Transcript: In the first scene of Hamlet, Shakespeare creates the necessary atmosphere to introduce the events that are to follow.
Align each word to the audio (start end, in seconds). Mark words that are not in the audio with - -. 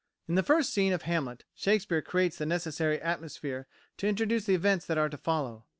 In 0.27 0.33
the 0.33 0.41
first 0.41 0.73
scene 0.73 0.93
of 0.93 1.03
Hamlet, 1.03 1.45
Shakespeare 1.53 2.01
creates 2.01 2.39
the 2.39 2.45
necessary 2.47 2.99
atmosphere 2.99 3.67
to 3.97 4.07
introduce 4.07 4.45
the 4.45 4.55
events 4.55 4.87
that 4.87 4.97
are 4.97 5.09
to 5.09 5.15
follow. 5.19 5.65